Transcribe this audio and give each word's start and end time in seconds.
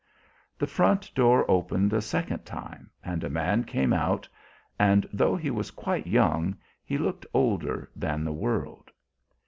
The 0.57 0.65
front 0.65 1.13
door 1.13 1.45
opened 1.47 1.93
a 1.93 2.01
second 2.01 2.43
time, 2.43 2.89
and 3.03 3.23
a 3.23 3.29
man 3.29 3.63
came 3.65 3.93
out 3.93 4.27
and, 4.79 5.07
though 5.13 5.35
he 5.35 5.51
was 5.51 5.69
quite 5.69 6.07
young, 6.07 6.57
he 6.83 6.97
looked 6.97 7.27
older 7.35 7.91
than 7.95 8.23
the 8.23 8.33
world. 8.33 8.89